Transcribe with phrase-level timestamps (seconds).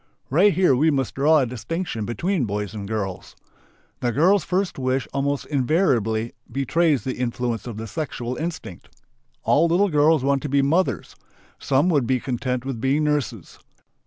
[0.31, 3.35] Right here we must draw a distinction between boys and girls.
[3.99, 8.89] The girl's first wish almost invariably betrays the influence of the sexual instinct.
[9.43, 11.15] All little girls want to be "mothers";
[11.59, 13.59] some would be content with being "nurses."